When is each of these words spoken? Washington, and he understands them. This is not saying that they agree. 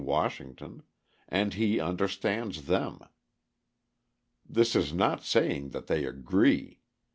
Washington, 0.03 0.81
and 1.29 1.53
he 1.53 1.79
understands 1.79 2.65
them. 2.65 3.01
This 4.49 4.75
is 4.75 4.91
not 4.95 5.23
saying 5.23 5.69
that 5.69 5.85
they 5.85 6.05
agree. 6.05 6.81